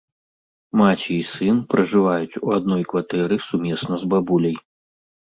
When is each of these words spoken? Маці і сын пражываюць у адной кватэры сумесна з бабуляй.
Маці 0.79 1.11
і 1.17 1.25
сын 1.31 1.59
пражываюць 1.73 2.39
у 2.47 2.53
адной 2.57 2.83
кватэры 2.95 3.39
сумесна 3.49 4.01
з 4.05 4.11
бабуляй. 4.15 4.57